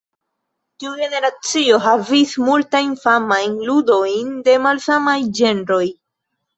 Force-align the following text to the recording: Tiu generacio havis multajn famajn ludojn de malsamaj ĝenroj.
Tiu 0.83 0.93
generacio 1.01 1.77
havis 1.89 2.33
multajn 2.47 2.97
famajn 3.05 3.57
ludojn 3.71 4.35
de 4.51 4.59
malsamaj 4.69 5.19
ĝenroj. 5.43 5.85